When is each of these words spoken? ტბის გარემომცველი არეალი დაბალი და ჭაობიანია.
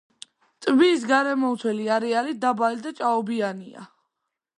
ტბის 0.65 1.03
გარემომცველი 1.11 1.85
არეალი 1.97 2.33
დაბალი 2.45 2.81
და 2.87 2.95
ჭაობიანია. 3.01 3.85